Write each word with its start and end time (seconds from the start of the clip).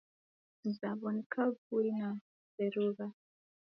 Mzaw'o 0.67 1.07
ni 1.15 1.23
kavui 1.33 1.89
na 1.99 2.07
w'erugha 2.55 3.05